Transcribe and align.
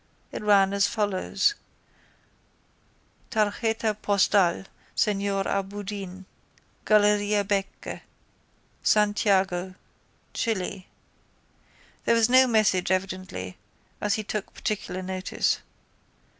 It 0.31 0.41
ran 0.41 0.73
as 0.73 0.87
follows: 0.87 1.53
Tarjeta 3.29 3.93
Postal, 3.93 4.63
Señor 4.97 5.45
A 5.45 5.61
Boudin, 5.61 6.25
Galeria 6.85 7.43
Becche, 7.43 8.01
Santiago, 8.81 9.75
Chile. 10.33 10.87
There 12.05 12.15
was 12.15 12.29
no 12.29 12.47
message 12.47 12.89
evidently, 12.89 13.57
as 14.01 14.15
he 14.15 14.23
took 14.23 14.51
particular 14.55 15.03
notice. 15.03 15.59